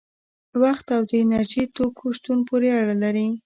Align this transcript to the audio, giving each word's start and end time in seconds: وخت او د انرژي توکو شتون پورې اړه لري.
وخت 0.61 0.85
او 0.95 1.01
د 1.09 1.11
انرژي 1.23 1.63
توکو 1.75 2.05
شتون 2.17 2.39
پورې 2.49 2.69
اړه 2.79 2.95
لري. 3.03 3.27